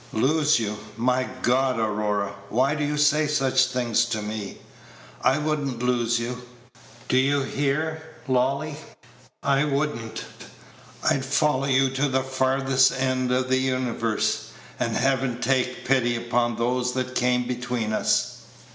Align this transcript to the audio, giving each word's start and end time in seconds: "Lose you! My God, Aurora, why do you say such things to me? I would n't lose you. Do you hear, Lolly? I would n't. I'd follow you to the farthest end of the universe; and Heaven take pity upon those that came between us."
"Lose 0.13 0.57
you! 0.59 0.79
My 0.97 1.29
God, 1.43 1.77
Aurora, 1.77 2.33
why 2.49 2.73
do 2.73 2.83
you 2.83 2.97
say 2.97 3.27
such 3.27 3.67
things 3.67 4.03
to 4.05 4.23
me? 4.23 4.57
I 5.21 5.37
would 5.37 5.59
n't 5.59 5.83
lose 5.83 6.17
you. 6.17 6.41
Do 7.07 7.17
you 7.17 7.41
hear, 7.43 8.01
Lolly? 8.27 8.77
I 9.43 9.63
would 9.63 9.95
n't. 9.95 10.23
I'd 11.07 11.23
follow 11.23 11.65
you 11.67 11.91
to 11.91 12.07
the 12.09 12.23
farthest 12.23 12.93
end 12.99 13.31
of 13.31 13.47
the 13.47 13.59
universe; 13.59 14.47
and 14.79 14.95
Heaven 14.97 15.39
take 15.39 15.85
pity 15.85 16.15
upon 16.15 16.55
those 16.55 16.93
that 16.93 17.13
came 17.13 17.45
between 17.47 17.93
us." 17.93 18.37